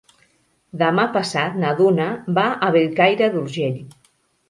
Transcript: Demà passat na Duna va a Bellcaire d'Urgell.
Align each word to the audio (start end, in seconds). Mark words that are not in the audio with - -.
Demà 0.83 1.05
passat 1.17 1.61
na 1.65 1.75
Duna 1.83 2.09
va 2.41 2.49
a 2.49 2.73
Bellcaire 2.79 3.33
d'Urgell. 3.37 3.83